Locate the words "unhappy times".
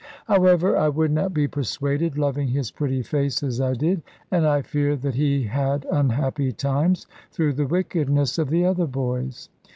5.91-7.05